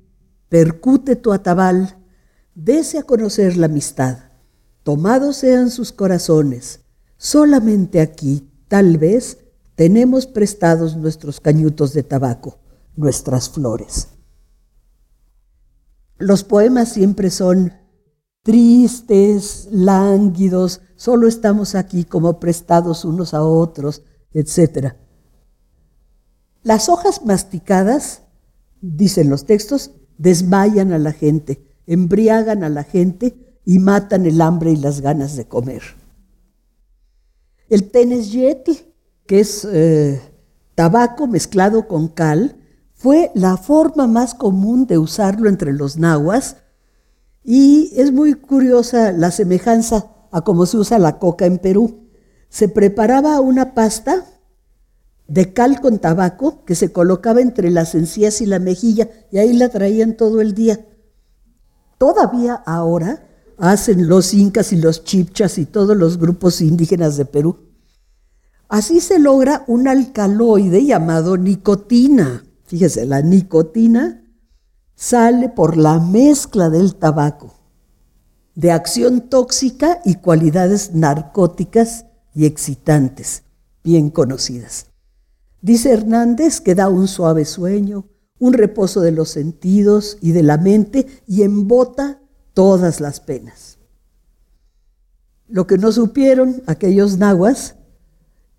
percute 0.48 1.18
tu 1.18 1.34
atabal, 1.34 1.98
dese 2.56 2.98
a 2.98 3.04
conocer 3.04 3.58
la 3.58 3.66
amistad. 3.66 4.20
Tomados 4.84 5.36
sean 5.36 5.70
sus 5.70 5.92
corazones. 5.92 6.80
Solamente 7.18 8.00
aquí, 8.00 8.50
tal 8.70 8.98
vez, 8.98 9.40
tenemos 9.76 10.28
prestados 10.28 10.96
nuestros 10.96 11.40
cañutos 11.40 11.94
de 11.94 12.04
tabaco, 12.04 12.60
nuestras 12.96 13.50
flores. 13.50 14.10
Los 16.18 16.44
poemas 16.44 16.94
siempre 16.94 17.30
son 17.30 17.74
tristes, 18.44 19.68
lánguidos, 19.72 20.82
solo 20.96 21.28
estamos 21.28 21.76
aquí 21.76 22.04
como 22.04 22.40
prestados 22.40 23.06
unos 23.06 23.34
a 23.34 23.44
otros, 23.44 24.04
etc. 24.34 24.94
Las 26.64 26.90
hojas 26.90 27.26
masticadas, 27.26 28.24
dicen 28.82 29.30
los 29.30 29.46
textos, 29.46 29.92
desmayan 30.18 30.94
a 30.94 31.00
la 31.00 31.12
gente, 31.12 31.66
embriagan 31.88 32.64
a 32.64 32.70
la 32.70 32.84
gente 32.84 33.60
y 33.66 33.80
matan 33.80 34.26
el 34.26 34.42
hambre 34.42 34.72
y 34.72 34.76
las 34.76 35.02
ganas 35.02 35.36
de 35.36 35.48
comer. 35.48 35.82
El 37.70 37.90
tenes 37.90 38.32
yeti, 38.32 38.91
que 39.32 39.40
es 39.40 39.64
eh, 39.64 40.22
tabaco 40.76 41.26
mezclado 41.26 41.88
con 41.88 42.10
cal, 42.10 42.58
fue 42.94 43.32
la 43.34 43.56
forma 43.56 44.06
más 44.06 44.34
común 44.34 44.88
de 44.88 44.98
usarlo 44.98 45.48
entre 45.48 45.72
los 45.72 45.98
nahuas 45.98 46.58
y 47.42 47.94
es 47.96 48.12
muy 48.12 48.34
curiosa 48.34 49.14
la 49.14 49.32
semejanza 49.32 50.12
a 50.34 50.42
cómo 50.42 50.66
se 50.66 50.76
usa 50.76 51.00
la 51.00 51.18
coca 51.18 51.46
en 51.46 51.60
Perú. 51.60 52.10
Se 52.50 52.68
preparaba 52.68 53.40
una 53.40 53.74
pasta 53.74 54.26
de 55.30 55.54
cal 55.54 55.80
con 55.80 56.00
tabaco 56.00 56.66
que 56.66 56.76
se 56.76 56.92
colocaba 56.92 57.40
entre 57.40 57.72
las 57.72 57.96
encías 57.96 58.42
y 58.42 58.46
la 58.46 58.60
mejilla 58.60 59.10
y 59.32 59.38
ahí 59.38 59.54
la 59.54 59.70
traían 59.70 60.18
todo 60.18 60.42
el 60.42 60.54
día. 60.54 60.86
Todavía 61.98 62.56
ahora 62.66 63.30
hacen 63.58 64.10
los 64.10 64.34
incas 64.34 64.74
y 64.74 64.76
los 64.76 65.06
chipchas 65.06 65.58
y 65.58 65.66
todos 65.66 65.96
los 65.96 66.18
grupos 66.18 66.60
indígenas 66.60 67.16
de 67.16 67.24
Perú. 67.24 67.71
Así 68.72 69.02
se 69.02 69.20
logra 69.20 69.66
un 69.68 69.90
alcaloide 69.90 70.86
llamado 70.86 71.36
nicotina. 71.36 72.46
Fíjese, 72.64 73.06
la 73.06 73.22
nicotina 73.22 74.24
sale 74.96 75.50
por 75.50 75.76
la 75.76 76.00
mezcla 76.00 76.70
del 76.70 76.96
tabaco, 76.96 77.54
de 78.56 78.72
acción 78.72 79.28
tóxica 79.28 80.00
y 80.06 80.16
cualidades 80.16 80.94
narcóticas 80.94 82.06
y 82.34 82.46
excitantes, 82.46 83.44
bien 83.84 84.10
conocidas. 84.10 84.86
Dice 85.62 85.92
Hernández 85.92 86.62
que 86.62 86.74
da 86.74 86.88
un 86.88 87.10
suave 87.10 87.44
sueño, 87.44 88.08
un 88.40 88.54
reposo 88.54 89.02
de 89.02 89.12
los 89.12 89.28
sentidos 89.32 90.18
y 90.22 90.32
de 90.32 90.44
la 90.44 90.58
mente 90.58 91.08
y 91.28 91.42
embota 91.42 92.22
todas 92.54 93.02
las 93.02 93.20
penas. 93.20 93.80
Lo 95.50 95.68
que 95.68 95.78
no 95.78 95.92
supieron 95.92 96.64
aquellos 96.68 97.18
nahuas 97.18 97.76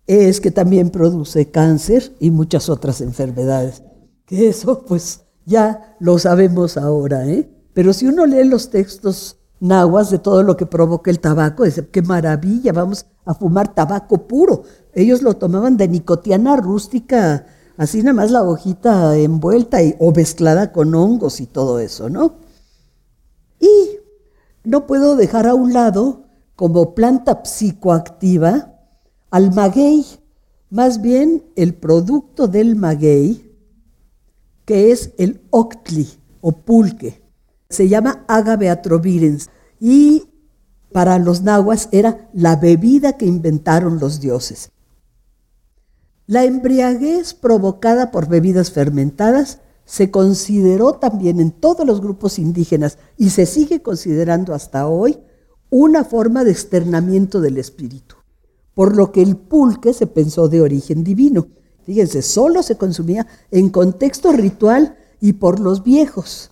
es 0.06 0.40
que 0.40 0.50
también 0.50 0.90
produce 0.90 1.50
cáncer 1.50 2.14
y 2.18 2.30
muchas 2.30 2.68
otras 2.68 3.00
enfermedades 3.00 3.82
que 4.26 4.48
eso 4.48 4.84
pues 4.86 5.24
ya 5.44 5.96
lo 6.00 6.18
sabemos 6.18 6.76
ahora, 6.76 7.26
¿eh? 7.26 7.50
Pero 7.74 7.92
si 7.92 8.06
uno 8.06 8.26
lee 8.26 8.44
los 8.44 8.70
textos 8.70 9.38
nahuas 9.60 10.10
de 10.10 10.18
todo 10.18 10.42
lo 10.42 10.56
que 10.56 10.66
provoca 10.66 11.10
el 11.10 11.20
tabaco, 11.20 11.64
dice, 11.64 11.88
qué 11.88 12.02
maravilla, 12.02 12.72
vamos 12.72 13.06
a 13.24 13.34
fumar 13.34 13.74
tabaco 13.74 14.26
puro. 14.26 14.62
Ellos 14.94 15.22
lo 15.22 15.34
tomaban 15.34 15.76
de 15.76 15.88
nicotiana 15.88 16.56
rústica, 16.56 17.46
así 17.76 18.02
nada 18.02 18.14
más 18.14 18.30
la 18.30 18.42
hojita 18.42 19.16
envuelta 19.16 19.82
y, 19.82 19.96
o 19.98 20.12
mezclada 20.12 20.72
con 20.72 20.94
hongos 20.94 21.40
y 21.40 21.46
todo 21.46 21.78
eso, 21.78 22.08
¿no? 22.08 22.36
Y 23.58 23.98
no 24.64 24.86
puedo 24.86 25.16
dejar 25.16 25.46
a 25.46 25.54
un 25.54 25.72
lado, 25.72 26.24
como 26.56 26.94
planta 26.94 27.42
psicoactiva, 27.44 28.71
al 29.32 29.52
maguey, 29.54 30.04
más 30.68 31.00
bien 31.00 31.42
el 31.56 31.74
producto 31.74 32.48
del 32.48 32.76
maguey, 32.76 33.50
que 34.66 34.92
es 34.92 35.12
el 35.16 35.40
octli 35.50 36.06
o 36.42 36.52
pulque. 36.52 37.22
Se 37.70 37.88
llama 37.88 38.24
agave 38.28 38.68
atrovirens 38.68 39.48
y 39.80 40.28
para 40.92 41.18
los 41.18 41.40
nahuas 41.40 41.88
era 41.92 42.28
la 42.34 42.56
bebida 42.56 43.16
que 43.16 43.24
inventaron 43.24 43.98
los 43.98 44.20
dioses. 44.20 44.70
La 46.26 46.44
embriaguez 46.44 47.32
provocada 47.32 48.10
por 48.10 48.28
bebidas 48.28 48.70
fermentadas 48.70 49.60
se 49.86 50.10
consideró 50.10 50.96
también 50.96 51.40
en 51.40 51.52
todos 51.52 51.86
los 51.86 52.02
grupos 52.02 52.38
indígenas 52.38 52.98
y 53.16 53.30
se 53.30 53.46
sigue 53.46 53.80
considerando 53.80 54.54
hasta 54.54 54.86
hoy 54.86 55.18
una 55.70 56.04
forma 56.04 56.44
de 56.44 56.50
externamiento 56.50 57.40
del 57.40 57.56
espíritu, 57.56 58.16
por 58.74 58.96
lo 58.96 59.12
que 59.12 59.22
el 59.22 59.36
pulque 59.36 59.92
se 59.92 60.06
pensó 60.06 60.48
de 60.48 60.60
origen 60.60 61.04
divino. 61.04 61.48
Fíjense, 61.84 62.22
solo 62.22 62.62
se 62.62 62.76
consumía 62.76 63.26
en 63.50 63.68
contexto 63.70 64.32
ritual 64.32 64.96
y 65.20 65.34
por 65.34 65.60
los 65.60 65.82
viejos. 65.82 66.50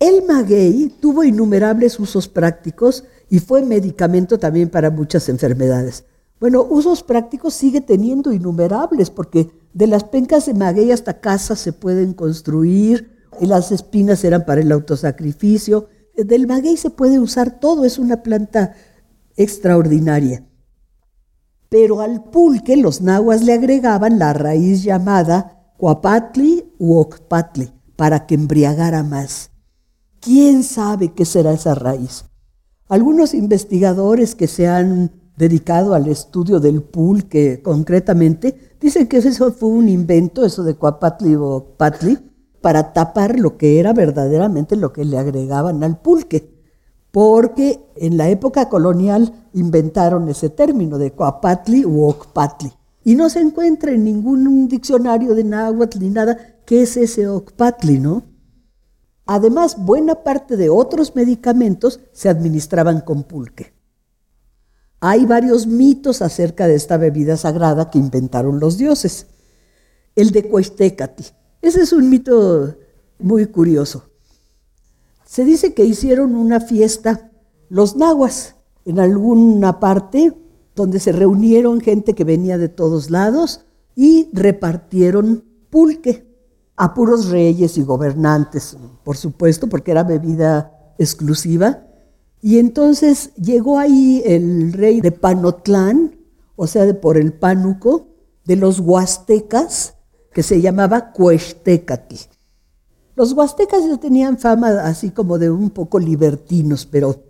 El 0.00 0.24
maguey 0.24 0.92
tuvo 1.00 1.24
innumerables 1.24 1.98
usos 1.98 2.28
prácticos 2.28 3.04
y 3.30 3.38
fue 3.38 3.62
medicamento 3.62 4.38
también 4.38 4.68
para 4.68 4.90
muchas 4.90 5.28
enfermedades. 5.28 6.04
Bueno, 6.40 6.66
usos 6.68 7.02
prácticos 7.02 7.54
sigue 7.54 7.80
teniendo 7.80 8.32
innumerables 8.32 9.10
porque 9.10 9.50
de 9.72 9.86
las 9.86 10.04
pencas 10.04 10.46
de 10.46 10.54
maguey 10.54 10.90
hasta 10.90 11.20
casas 11.20 11.60
se 11.60 11.72
pueden 11.72 12.12
construir, 12.12 13.14
las 13.40 13.72
espinas 13.72 14.24
eran 14.24 14.44
para 14.44 14.60
el 14.60 14.70
autosacrificio. 14.72 15.88
Del 16.16 16.46
maguey 16.46 16.76
se 16.76 16.90
puede 16.90 17.18
usar 17.18 17.58
todo, 17.58 17.84
es 17.84 17.98
una 17.98 18.22
planta 18.22 18.74
extraordinaria 19.36 20.44
pero 21.68 22.00
al 22.00 22.24
pulque 22.24 22.76
los 22.76 23.00
nahuas 23.00 23.42
le 23.42 23.52
agregaban 23.52 24.18
la 24.18 24.32
raíz 24.32 24.82
llamada 24.82 25.72
cuapatli 25.76 26.72
u 26.78 27.04
para 27.96 28.26
que 28.26 28.34
embriagara 28.34 29.02
más. 29.02 29.50
¿Quién 30.20 30.62
sabe 30.62 31.12
qué 31.12 31.24
será 31.24 31.52
esa 31.52 31.74
raíz? 31.74 32.24
Algunos 32.88 33.34
investigadores 33.34 34.34
que 34.34 34.46
se 34.46 34.68
han 34.68 35.12
dedicado 35.36 35.94
al 35.94 36.06
estudio 36.08 36.60
del 36.60 36.82
pulque 36.82 37.60
concretamente 37.62 38.76
dicen 38.80 39.08
que 39.08 39.18
eso 39.18 39.52
fue 39.52 39.68
un 39.68 39.88
invento, 39.88 40.44
eso 40.44 40.62
de 40.62 40.74
cuapatli 40.74 41.34
o 41.34 41.76
para 42.60 42.92
tapar 42.92 43.38
lo 43.38 43.58
que 43.58 43.80
era 43.80 43.92
verdaderamente 43.92 44.76
lo 44.76 44.92
que 44.92 45.04
le 45.04 45.18
agregaban 45.18 45.82
al 45.84 46.00
pulque 46.00 46.53
porque 47.14 47.78
en 47.94 48.16
la 48.16 48.28
época 48.28 48.68
colonial 48.68 49.32
inventaron 49.52 50.28
ese 50.28 50.50
término 50.50 50.98
de 50.98 51.12
coapatli 51.12 51.84
u 51.84 52.08
ocpatli. 52.08 52.72
Y 53.04 53.14
no 53.14 53.30
se 53.30 53.38
encuentra 53.38 53.92
en 53.92 54.02
ningún 54.02 54.66
diccionario 54.66 55.36
de 55.36 55.44
náhuatl 55.44 56.00
ni 56.00 56.08
nada 56.08 56.36
qué 56.66 56.82
es 56.82 56.96
ese 56.96 57.28
ocpatli, 57.28 58.00
¿no? 58.00 58.24
Además, 59.26 59.76
buena 59.78 60.24
parte 60.24 60.56
de 60.56 60.70
otros 60.70 61.14
medicamentos 61.14 62.00
se 62.10 62.28
administraban 62.28 63.00
con 63.00 63.22
pulque. 63.22 63.74
Hay 64.98 65.24
varios 65.24 65.68
mitos 65.68 66.20
acerca 66.20 66.66
de 66.66 66.74
esta 66.74 66.96
bebida 66.96 67.36
sagrada 67.36 67.90
que 67.90 68.00
inventaron 68.00 68.58
los 68.58 68.76
dioses. 68.76 69.28
El 70.16 70.32
de 70.32 70.48
Cuestecati. 70.48 71.26
Ese 71.62 71.82
es 71.82 71.92
un 71.92 72.10
mito 72.10 72.74
muy 73.20 73.46
curioso. 73.46 74.13
Se 75.24 75.44
dice 75.44 75.74
que 75.74 75.84
hicieron 75.84 76.34
una 76.34 76.60
fiesta 76.60 77.30
los 77.68 77.96
nahuas 77.96 78.56
en 78.84 79.00
alguna 79.00 79.80
parte 79.80 80.32
donde 80.74 81.00
se 81.00 81.12
reunieron 81.12 81.80
gente 81.80 82.14
que 82.14 82.24
venía 82.24 82.58
de 82.58 82.68
todos 82.68 83.10
lados 83.10 83.64
y 83.94 84.28
repartieron 84.32 85.44
pulque 85.70 86.26
a 86.76 86.94
puros 86.94 87.30
reyes 87.30 87.78
y 87.78 87.82
gobernantes, 87.82 88.76
por 89.04 89.16
supuesto, 89.16 89.68
porque 89.68 89.92
era 89.92 90.02
bebida 90.02 90.94
exclusiva. 90.98 91.86
Y 92.42 92.58
entonces 92.58 93.32
llegó 93.36 93.78
ahí 93.78 94.22
el 94.24 94.72
rey 94.72 95.00
de 95.00 95.12
Panotlán, 95.12 96.16
o 96.56 96.66
sea, 96.66 96.84
de 96.84 96.94
por 96.94 97.16
el 97.16 97.32
Pánuco, 97.32 98.08
de 98.44 98.56
los 98.56 98.80
huastecas 98.80 99.94
que 100.32 100.42
se 100.42 100.60
llamaba 100.60 101.12
Cuestecatl. 101.12 102.33
Los 103.16 103.32
huastecas 103.32 103.86
ya 103.86 103.96
tenían 103.98 104.38
fama 104.38 104.80
así 104.82 105.10
como 105.10 105.38
de 105.38 105.50
un 105.50 105.70
poco 105.70 105.98
libertinos, 105.98 106.84
pero 106.84 107.22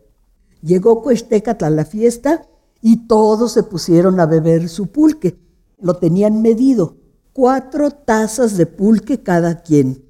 llegó 0.63 1.03
Cuestecatl 1.03 1.65
a 1.65 1.71
la 1.71 1.85
fiesta 1.85 2.47
y 2.81 3.07
todos 3.07 3.53
se 3.53 3.65
pusieron 3.65 4.19
a 4.19 4.27
beber 4.27 4.69
su 4.69 4.87
pulque. 4.87 5.39
Lo 5.79 5.97
tenían 5.97 6.41
medido, 6.41 6.97
cuatro 7.35 7.91
tazas 7.91 8.57
de 8.57 8.65
pulque 8.65 9.23
cada 9.23 9.63
quien. 9.63 10.03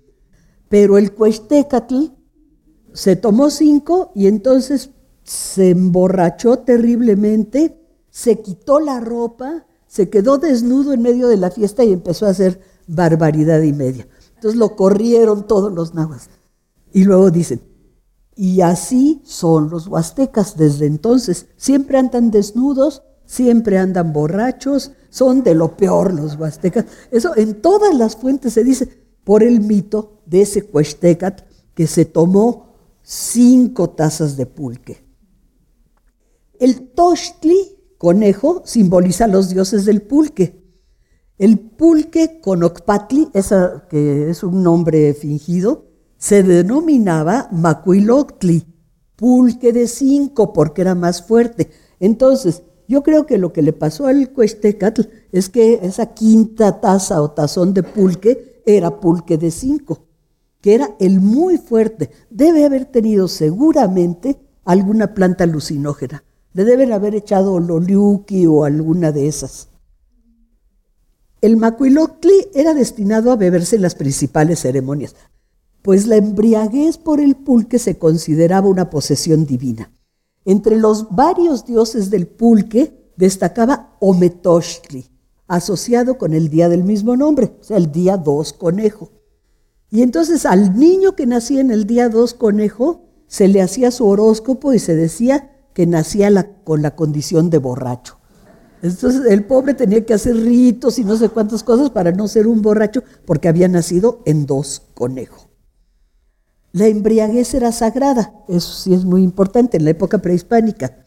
Pero 0.68 0.96
el 0.96 1.12
Cuestecatl 1.12 2.12
se 2.92 3.16
tomó 3.16 3.50
cinco 3.50 4.12
y 4.14 4.28
entonces 4.28 4.90
se 5.24 5.70
emborrachó 5.70 6.60
terriblemente, 6.60 7.80
se 8.10 8.40
quitó 8.40 8.78
la 8.78 9.00
ropa, 9.00 9.66
se 9.88 10.08
quedó 10.08 10.38
desnudo 10.38 10.92
en 10.92 11.02
medio 11.02 11.26
de 11.26 11.36
la 11.36 11.50
fiesta 11.50 11.82
y 11.82 11.92
empezó 11.92 12.26
a 12.26 12.30
hacer 12.30 12.60
barbaridad 12.86 13.62
y 13.62 13.72
media. 13.72 14.06
Entonces 14.44 14.58
lo 14.58 14.76
corrieron 14.76 15.46
todos 15.46 15.72
los 15.72 15.94
nahuas. 15.94 16.28
Y 16.92 17.04
luego 17.04 17.30
dicen, 17.30 17.62
y 18.36 18.60
así 18.60 19.22
son 19.24 19.70
los 19.70 19.86
huastecas 19.86 20.58
desde 20.58 20.84
entonces. 20.84 21.46
Siempre 21.56 21.96
andan 21.96 22.30
desnudos, 22.30 23.04
siempre 23.24 23.78
andan 23.78 24.12
borrachos, 24.12 24.92
son 25.08 25.44
de 25.44 25.54
lo 25.54 25.78
peor 25.78 26.12
los 26.12 26.36
huastecas. 26.36 26.84
Eso 27.10 27.34
en 27.36 27.62
todas 27.62 27.94
las 27.94 28.16
fuentes 28.16 28.52
se 28.52 28.64
dice 28.64 28.86
por 29.24 29.42
el 29.42 29.62
mito 29.62 30.20
de 30.26 30.42
ese 30.42 30.60
cuestecat 30.60 31.40
que 31.72 31.86
se 31.86 32.04
tomó 32.04 32.74
cinco 33.02 33.88
tazas 33.88 34.36
de 34.36 34.44
pulque. 34.44 35.06
El 36.60 36.90
tochtli, 36.90 37.78
conejo, 37.96 38.60
simboliza 38.66 39.24
a 39.24 39.28
los 39.28 39.48
dioses 39.48 39.86
del 39.86 40.02
pulque. 40.02 40.63
El 41.36 41.58
pulque 41.58 42.40
conocpatli, 42.40 43.28
esa, 43.34 43.88
que 43.90 44.30
es 44.30 44.44
un 44.44 44.62
nombre 44.62 45.14
fingido, 45.14 45.86
se 46.16 46.44
denominaba 46.44 47.48
macuiloctli, 47.50 48.64
pulque 49.16 49.72
de 49.72 49.88
cinco, 49.88 50.52
porque 50.52 50.82
era 50.82 50.94
más 50.94 51.26
fuerte. 51.26 51.70
Entonces, 51.98 52.62
yo 52.86 53.02
creo 53.02 53.26
que 53.26 53.38
lo 53.38 53.52
que 53.52 53.62
le 53.62 53.72
pasó 53.72 54.06
al 54.06 54.32
Cuestecatl 54.32 55.02
es 55.32 55.48
que 55.48 55.80
esa 55.82 56.14
quinta 56.14 56.80
taza 56.80 57.20
o 57.20 57.32
tazón 57.32 57.74
de 57.74 57.82
pulque 57.82 58.62
era 58.64 59.00
pulque 59.00 59.36
de 59.36 59.50
cinco, 59.50 60.06
que 60.60 60.76
era 60.76 60.94
el 61.00 61.20
muy 61.20 61.58
fuerte. 61.58 62.10
Debe 62.30 62.64
haber 62.64 62.84
tenido 62.84 63.26
seguramente 63.26 64.38
alguna 64.64 65.14
planta 65.14 65.42
alucinógena. 65.42 66.22
Le 66.52 66.64
deben 66.64 66.92
haber 66.92 67.16
echado 67.16 67.58
loliuki 67.58 68.46
o 68.46 68.62
alguna 68.62 69.10
de 69.10 69.26
esas. 69.26 69.73
El 71.44 71.58
macuiloctli 71.58 72.48
era 72.54 72.72
destinado 72.72 73.30
a 73.30 73.36
beberse 73.36 73.76
en 73.76 73.82
las 73.82 73.94
principales 73.94 74.60
ceremonias, 74.60 75.14
pues 75.82 76.06
la 76.06 76.16
embriaguez 76.16 76.96
por 76.96 77.20
el 77.20 77.36
pulque 77.36 77.78
se 77.78 77.98
consideraba 77.98 78.66
una 78.66 78.88
posesión 78.88 79.44
divina. 79.44 79.92
Entre 80.46 80.78
los 80.78 81.14
varios 81.14 81.66
dioses 81.66 82.08
del 82.08 82.28
pulque 82.28 83.12
destacaba 83.18 83.94
Ometochtli, 84.00 85.10
asociado 85.46 86.16
con 86.16 86.32
el 86.32 86.48
día 86.48 86.70
del 86.70 86.82
mismo 86.82 87.14
nombre, 87.14 87.54
o 87.60 87.62
sea, 87.62 87.76
el 87.76 87.92
día 87.92 88.16
2 88.16 88.54
conejo. 88.54 89.12
Y 89.90 90.00
entonces 90.00 90.46
al 90.46 90.78
niño 90.78 91.14
que 91.14 91.26
nacía 91.26 91.60
en 91.60 91.70
el 91.70 91.86
día 91.86 92.08
2 92.08 92.32
conejo 92.32 93.02
se 93.26 93.48
le 93.48 93.60
hacía 93.60 93.90
su 93.90 94.06
horóscopo 94.06 94.72
y 94.72 94.78
se 94.78 94.96
decía 94.96 95.50
que 95.74 95.86
nacía 95.86 96.62
con 96.64 96.80
la 96.80 96.96
condición 96.96 97.50
de 97.50 97.58
borracho. 97.58 98.16
Entonces 98.84 99.22
el 99.30 99.46
pobre 99.46 99.72
tenía 99.72 100.04
que 100.04 100.12
hacer 100.12 100.36
ritos 100.36 100.98
y 100.98 101.04
no 101.04 101.16
sé 101.16 101.30
cuántas 101.30 101.64
cosas 101.64 101.88
para 101.88 102.12
no 102.12 102.28
ser 102.28 102.46
un 102.46 102.60
borracho 102.60 103.02
porque 103.24 103.48
había 103.48 103.66
nacido 103.66 104.20
en 104.26 104.44
dos 104.44 104.82
conejos. 104.92 105.48
La 106.70 106.86
embriaguez 106.88 107.54
era 107.54 107.72
sagrada, 107.72 108.34
eso 108.46 108.74
sí 108.74 108.92
es 108.92 109.06
muy 109.06 109.22
importante 109.22 109.78
en 109.78 109.84
la 109.84 109.90
época 109.92 110.18
prehispánica. 110.18 111.06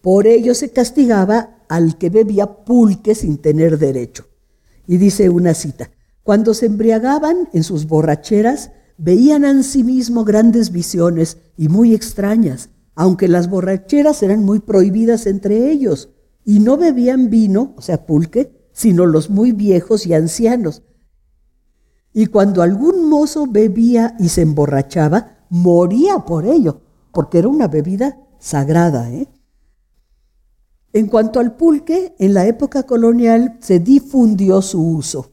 Por 0.00 0.26
ello 0.26 0.54
se 0.54 0.70
castigaba 0.70 1.58
al 1.68 1.98
que 1.98 2.08
bebía 2.08 2.64
pulque 2.64 3.14
sin 3.14 3.36
tener 3.36 3.78
derecho. 3.78 4.24
Y 4.86 4.96
dice 4.96 5.28
una 5.28 5.52
cita, 5.52 5.90
cuando 6.22 6.54
se 6.54 6.64
embriagaban 6.64 7.50
en 7.52 7.62
sus 7.62 7.86
borracheras, 7.86 8.70
veían 8.96 9.44
en 9.44 9.64
sí 9.64 9.84
mismo 9.84 10.24
grandes 10.24 10.72
visiones 10.72 11.36
y 11.58 11.68
muy 11.68 11.94
extrañas, 11.94 12.70
aunque 12.94 13.28
las 13.28 13.50
borracheras 13.50 14.22
eran 14.22 14.44
muy 14.44 14.60
prohibidas 14.60 15.26
entre 15.26 15.70
ellos 15.70 16.08
y 16.46 16.60
no 16.60 16.76
bebían 16.76 17.28
vino, 17.28 17.74
o 17.76 17.82
sea, 17.82 18.06
pulque, 18.06 18.68
sino 18.72 19.04
los 19.04 19.30
muy 19.30 19.50
viejos 19.50 20.06
y 20.06 20.14
ancianos. 20.14 20.84
Y 22.12 22.26
cuando 22.26 22.62
algún 22.62 23.10
mozo 23.10 23.46
bebía 23.48 24.14
y 24.20 24.28
se 24.28 24.42
emborrachaba, 24.42 25.44
moría 25.50 26.20
por 26.20 26.46
ello, 26.46 26.82
porque 27.12 27.40
era 27.40 27.48
una 27.48 27.66
bebida 27.66 28.20
sagrada. 28.38 29.10
¿eh? 29.10 29.28
En 30.92 31.08
cuanto 31.08 31.40
al 31.40 31.56
pulque, 31.56 32.14
en 32.20 32.32
la 32.32 32.46
época 32.46 32.84
colonial 32.84 33.58
se 33.60 33.80
difundió 33.80 34.62
su 34.62 34.80
uso. 34.80 35.32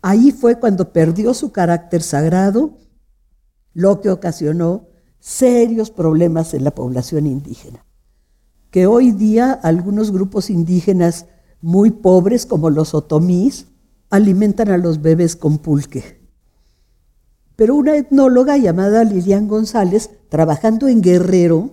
Ahí 0.00 0.30
fue 0.30 0.60
cuando 0.60 0.92
perdió 0.92 1.34
su 1.34 1.50
carácter 1.50 2.04
sagrado, 2.04 2.78
lo 3.74 4.00
que 4.00 4.10
ocasionó 4.10 4.86
serios 5.18 5.90
problemas 5.90 6.54
en 6.54 6.62
la 6.62 6.70
población 6.70 7.26
indígena 7.26 7.87
que 8.78 8.86
hoy 8.86 9.10
día 9.10 9.58
algunos 9.64 10.12
grupos 10.12 10.50
indígenas 10.50 11.26
muy 11.60 11.90
pobres, 11.90 12.46
como 12.46 12.70
los 12.70 12.94
otomís, 12.94 13.66
alimentan 14.08 14.70
a 14.70 14.78
los 14.78 15.02
bebés 15.02 15.34
con 15.34 15.58
pulque. 15.58 16.20
Pero 17.56 17.74
una 17.74 17.96
etnóloga 17.96 18.56
llamada 18.56 19.02
Lilian 19.02 19.48
González, 19.48 20.10
trabajando 20.28 20.86
en 20.86 21.02
Guerrero, 21.02 21.72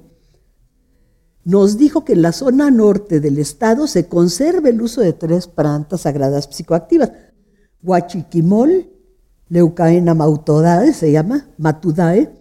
nos 1.44 1.78
dijo 1.78 2.04
que 2.06 2.14
en 2.14 2.24
la 2.24 2.32
zona 2.32 2.72
norte 2.72 3.20
del 3.20 3.38
estado 3.38 3.86
se 3.86 4.08
conserva 4.08 4.70
el 4.70 4.82
uso 4.82 5.02
de 5.02 5.14
tres 5.14 5.46
plantas 5.46 6.02
sagradas 6.02 6.50
psicoactivas. 6.52 7.12
Huachiquimol, 7.84 8.90
Leucaena 9.48 10.16
mautodae, 10.16 10.92
se 10.92 11.12
llama, 11.12 11.50
Matudae, 11.60 12.34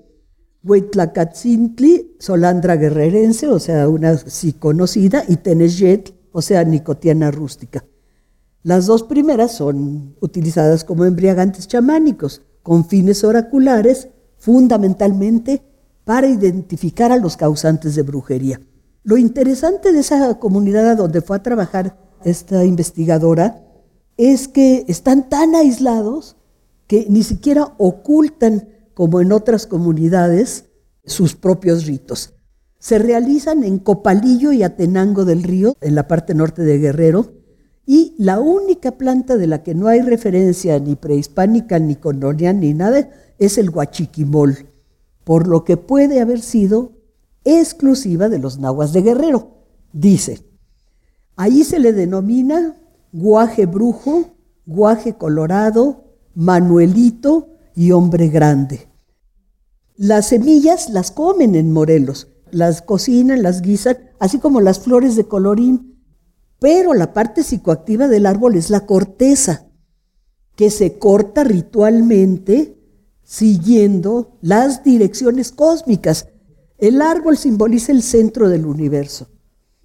Huitlacatzintli, 0.65 2.17
Solandra 2.19 2.77
guerrerense, 2.77 3.49
o 3.49 3.59
sea, 3.59 3.89
una 3.89 4.17
sí 4.17 4.55
conocida, 4.55 5.23
y 5.29 5.37
Teneyet, 5.37 6.15
o 6.33 6.41
sea, 6.41 6.65
nicotiana 6.65 7.31
rústica. 7.31 7.85
Las 8.63 8.87
dos 8.87 9.03
primeras 9.03 9.53
son 9.53 10.17
utilizadas 10.21 10.85
como 10.85 11.05
embriagantes 11.05 11.69
chamánicos, 11.69 12.41
con 12.63 12.87
fines 12.87 13.23
oraculares, 13.23 14.09
fundamentalmente 14.39 15.63
para 16.05 16.29
identificar 16.29 17.13
a 17.13 17.19
los 17.19 17.37
causantes 17.37 17.95
de 17.95 18.03
brujería. 18.03 18.61
Lo 19.03 19.19
interesante 19.19 19.93
de 19.93 20.01
esa 20.01 20.39
comunidad 20.39 20.89
a 20.89 20.95
donde 20.95 21.21
fue 21.21 21.37
a 21.37 21.43
trabajar 21.43 21.99
esta 22.25 22.65
investigadora 22.65 23.63
es 24.17 24.49
que 24.49 24.87
están 24.89 25.29
tan 25.29 25.55
aislados 25.55 26.37
que 26.87 27.07
ni 27.11 27.23
siquiera 27.23 27.75
ocultan 27.77 28.69
como 28.95 29.21
en 29.21 29.33
otras 29.33 29.67
comunidades, 29.67 30.67
sus 31.05 31.35
propios 31.35 31.87
ritos. 31.87 32.35
Se 32.79 32.99
realizan 32.99 33.65
en 33.65 33.79
Copalillo 33.79 34.53
y 34.53 34.63
Atenango 34.63 35.25
del 35.25 35.43
Río, 35.43 35.77
en 35.81 35.95
la 35.95 36.09
parte 36.09 36.35
norte 36.35 36.63
de 36.63 36.79
Guerrero, 36.79 37.33
y 37.87 38.15
la 38.19 38.41
única 38.41 38.93
planta 38.93 39.37
de 39.37 39.47
la 39.47 39.63
que 39.63 39.75
no 39.75 39.89
hay 39.89 40.01
referencia 40.01 40.79
ni 40.79 40.95
prehispánica, 40.95 41.79
ni 41.79 41.97
colonial, 41.97 42.61
ni 42.61 42.73
nada, 42.73 43.11
es 43.39 43.59
el 43.59 43.71
guachiquimol, 43.71 44.71
por 45.25 45.49
lo 45.49 45.65
que 45.65 45.77
puede 45.77 46.21
haber 46.21 46.41
sido 46.41 46.93
exclusiva 47.45 48.29
de 48.29 48.39
los 48.39 48.59
nahuas 48.59 48.93
de 48.93 49.03
Guerrero. 49.03 49.59
Dice, 49.93 50.45
ahí 51.37 51.65
se 51.65 51.79
le 51.79 51.93
denomina 51.93 52.77
guaje 53.13 53.67
brujo, 53.67 54.35
guaje 54.67 55.15
colorado, 55.15 56.05
manuelito, 56.35 57.54
y 57.75 57.93
hombre 57.93 58.29
grande. 58.29 58.89
Las 59.97 60.29
semillas 60.29 60.91
las 60.91 61.11
comen 61.11 61.55
en 61.55 61.73
Morelos, 61.73 62.29
las 62.51 62.83
cocinan, 62.83 63.43
las 63.43 63.63
guisan, 63.63 63.99
así 64.19 64.39
como 64.39 64.61
las 64.61 64.81
flores 64.81 65.17
de 65.17 65.27
colorín, 65.27 66.01
pero 66.59 66.95
la 66.95 67.13
parte 67.13 67.43
psicoactiva 67.43 68.09
del 68.09 68.27
árbol 68.27 68.57
es 68.57 68.71
la 68.71 68.87
corteza, 68.87 69.67
que 70.57 70.71
se 70.71 70.99
corta 70.99 71.45
ritualmente 71.45 72.79
siguiendo 73.23 74.37
las 74.41 74.85
direcciones 74.85 75.51
cósmicas. 75.51 76.29
El 76.79 77.03
árbol 77.03 77.37
simboliza 77.37 77.93
el 77.93 78.03
centro 78.03 78.49
del 78.49 78.67
universo. 78.67 79.29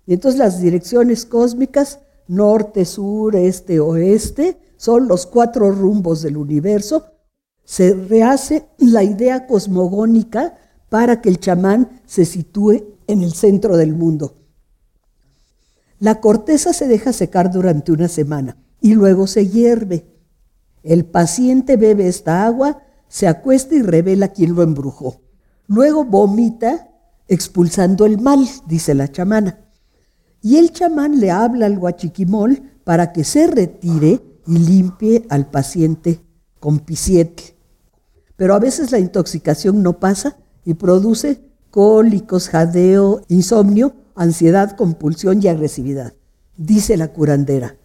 Y 0.06 0.14
entonces 0.14 0.40
las 0.40 0.62
direcciones 0.62 1.26
cósmicas, 1.26 2.00
norte, 2.28 2.86
sur, 2.86 3.36
este, 3.36 3.80
oeste, 3.80 4.60
son 4.78 5.08
los 5.08 5.26
cuatro 5.26 5.72
rumbos 5.72 6.22
del 6.22 6.38
universo 6.38 7.06
se 7.70 7.94
rehace 7.94 8.68
la 8.80 9.04
idea 9.04 9.46
cosmogónica 9.46 10.58
para 10.90 11.22
que 11.22 11.30
el 11.30 11.40
chamán 11.40 12.02
se 12.08 12.26
sitúe 12.26 12.96
en 13.06 13.22
el 13.22 13.34
centro 13.34 13.78
del 13.78 13.94
mundo. 13.94 14.40
La 16.00 16.20
corteza 16.20 16.74
se 16.74 16.88
deja 16.88 17.14
secar 17.14 17.52
durante 17.52 17.92
una 17.92 18.08
semana 18.08 18.58
y 18.82 18.96
luego 18.96 19.28
se 19.28 19.48
hierve. 19.48 20.08
El 20.82 21.06
paciente 21.06 21.78
bebe 21.78 22.08
esta 22.08 22.44
agua, 22.44 22.82
se 23.08 23.28
acuesta 23.28 23.76
y 23.76 23.84
revela 23.84 24.30
quién 24.30 24.56
lo 24.56 24.64
embrujó. 24.64 25.22
Luego 25.68 26.06
vomita 26.06 26.90
expulsando 27.28 28.08
el 28.08 28.20
mal, 28.20 28.50
dice 28.66 28.96
la 28.96 29.12
chamana. 29.12 29.60
Y 30.42 30.58
el 30.58 30.72
chamán 30.72 31.20
le 31.20 31.30
habla 31.30 31.68
al 31.68 31.78
guachiquimol 31.78 32.64
para 32.84 33.14
que 33.14 33.24
se 33.24 33.46
retire 33.46 34.24
y 34.48 34.58
limpie 34.58 35.28
al 35.30 35.52
paciente 35.52 36.20
con 36.60 36.80
pisiete. 36.80 37.59
Pero 38.40 38.56
a 38.56 38.60
veces 38.60 38.94
la 38.94 39.00
intoxicación 39.00 39.84
no 39.84 40.00
pasa 40.00 40.38
y 40.64 40.76
produce 40.76 41.42
cólicos, 41.72 42.48
jadeo, 42.48 43.20
insomnio, 43.28 43.96
ansiedad, 44.16 44.78
compulsión 44.78 45.44
y 45.44 45.50
agresividad. 45.50 46.14
Dice 46.56 46.96
la 46.96 47.10
curandera, 47.10 47.76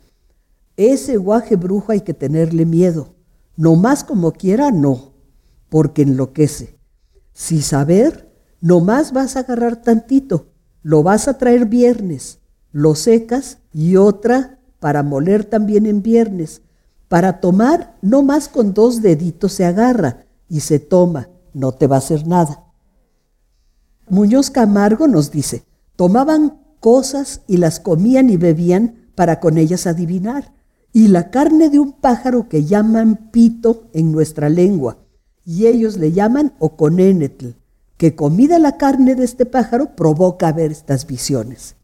ese 0.76 1.16
guaje 1.16 1.56
brujo 1.56 1.90
hay 1.90 2.02
que 2.02 2.14
tenerle 2.14 2.66
miedo, 2.66 3.16
no 3.56 3.74
más 3.74 4.04
como 4.04 4.30
quiera, 4.30 4.70
no, 4.70 5.14
porque 5.70 6.02
enloquece. 6.02 6.78
Si 7.32 7.60
saber, 7.60 8.32
no 8.60 8.78
más 8.78 9.12
vas 9.12 9.34
a 9.34 9.40
agarrar 9.40 9.82
tantito, 9.82 10.52
lo 10.82 11.02
vas 11.02 11.26
a 11.26 11.36
traer 11.36 11.66
viernes, 11.66 12.38
lo 12.70 12.94
secas 12.94 13.58
y 13.72 13.96
otra 13.96 14.60
para 14.78 15.02
moler 15.02 15.44
también 15.44 15.84
en 15.86 16.00
viernes. 16.00 16.62
Para 17.08 17.40
tomar, 17.40 17.96
no 18.02 18.22
más 18.22 18.48
con 18.48 18.72
dos 18.72 19.02
deditos 19.02 19.52
se 19.52 19.64
agarra, 19.64 20.24
y 20.48 20.60
se 20.60 20.78
toma, 20.78 21.28
no 21.52 21.72
te 21.72 21.86
va 21.86 21.96
a 21.96 21.98
hacer 21.98 22.26
nada. 22.26 22.64
Muñoz 24.08 24.50
Camargo 24.50 25.08
nos 25.08 25.30
dice, 25.30 25.64
tomaban 25.96 26.60
cosas 26.80 27.42
y 27.46 27.56
las 27.56 27.80
comían 27.80 28.28
y 28.28 28.36
bebían 28.36 29.08
para 29.14 29.40
con 29.40 29.56
ellas 29.58 29.86
adivinar, 29.86 30.52
y 30.92 31.08
la 31.08 31.30
carne 31.30 31.70
de 31.70 31.78
un 31.78 31.92
pájaro 31.92 32.48
que 32.48 32.64
llaman 32.64 33.30
pito 33.30 33.88
en 33.94 34.12
nuestra 34.12 34.48
lengua, 34.48 34.98
y 35.44 35.66
ellos 35.66 35.96
le 35.96 36.12
llaman 36.12 36.54
oconenetl, 36.58 37.50
que 37.96 38.14
comida 38.14 38.58
la 38.58 38.76
carne 38.76 39.14
de 39.14 39.24
este 39.24 39.46
pájaro 39.46 39.96
provoca 39.96 40.52
ver 40.52 40.72
estas 40.72 41.06
visiones. 41.06 41.76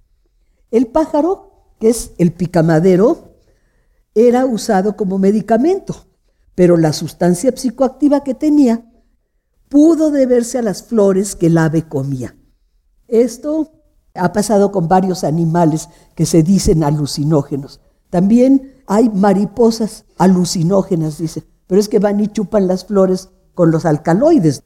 El 0.70 0.86
pájaro, 0.86 1.52
que 1.78 1.88
es 1.88 2.12
el 2.18 2.32
picamadero, 2.32 3.30
era 4.14 4.44
usado 4.44 4.96
como 4.96 5.18
medicamento 5.18 6.09
pero 6.60 6.76
la 6.76 6.92
sustancia 6.92 7.56
psicoactiva 7.56 8.22
que 8.22 8.34
tenía 8.34 8.84
pudo 9.70 10.10
deberse 10.10 10.58
a 10.58 10.62
las 10.62 10.82
flores 10.82 11.34
que 11.34 11.46
el 11.46 11.56
ave 11.56 11.88
comía. 11.88 12.36
Esto 13.08 13.72
ha 14.14 14.34
pasado 14.34 14.70
con 14.70 14.86
varios 14.86 15.24
animales 15.24 15.88
que 16.14 16.26
se 16.26 16.42
dicen 16.42 16.84
alucinógenos. 16.84 17.80
También 18.10 18.74
hay 18.86 19.08
mariposas 19.08 20.04
alucinógenas, 20.18 21.16
dice, 21.16 21.44
pero 21.66 21.80
es 21.80 21.88
que 21.88 21.98
van 21.98 22.20
y 22.20 22.28
chupan 22.28 22.66
las 22.66 22.84
flores 22.84 23.30
con 23.54 23.70
los 23.70 23.86
alcaloides. 23.86 24.62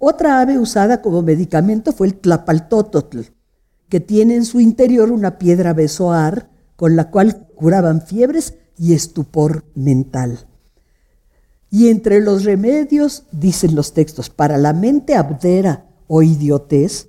Otra 0.00 0.40
ave 0.40 0.58
usada 0.58 1.02
como 1.02 1.22
medicamento 1.22 1.92
fue 1.92 2.08
el 2.08 2.14
tlapaltototl, 2.18 3.20
que 3.88 4.00
tiene 4.00 4.34
en 4.34 4.44
su 4.44 4.58
interior 4.58 5.12
una 5.12 5.38
piedra 5.38 5.72
besoar 5.72 6.50
con 6.74 6.96
la 6.96 7.12
cual 7.12 7.46
curaban 7.54 8.02
fiebres 8.02 8.54
y 8.76 8.94
estupor 8.94 9.66
mental. 9.76 10.47
Y 11.70 11.88
entre 11.88 12.20
los 12.20 12.44
remedios, 12.44 13.24
dicen 13.30 13.74
los 13.74 13.92
textos, 13.92 14.30
para 14.30 14.56
la 14.56 14.72
mente 14.72 15.14
abdera 15.14 15.86
o 16.06 16.22
idiotez, 16.22 17.08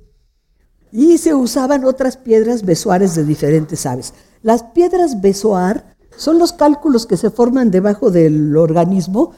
y 0.92 1.18
se 1.18 1.34
usaban 1.34 1.86
otras 1.86 2.18
piedras 2.18 2.64
besoares 2.64 3.16
de 3.16 3.24
diferentes 3.24 3.86
aves. 3.86 4.14
Las 4.42 4.64
piedras 4.64 5.22
besoar 5.22 5.96
son 6.18 6.40
los 6.40 6.54
cálculos 6.54 7.06
que 7.06 7.18
se 7.18 7.30
forman 7.30 7.72
debajo 7.72 8.12
del 8.12 8.58
organismo 8.58 9.34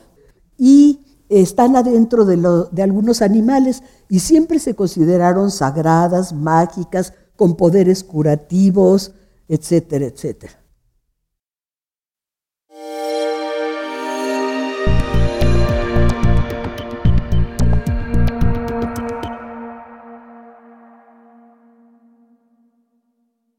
y 0.57 1.01
están 1.29 1.75
adentro 1.75 2.25
de, 2.25 2.37
de 2.71 2.83
algunos 2.83 3.21
animales 3.21 3.83
y 4.09 4.19
siempre 4.19 4.59
se 4.59 4.75
consideraron 4.75 5.51
sagradas, 5.51 6.33
mágicas, 6.33 7.13
con 7.35 7.55
poderes 7.55 8.03
curativos, 8.03 9.13
etcétera, 9.47 10.05
etcétera. 10.05 10.60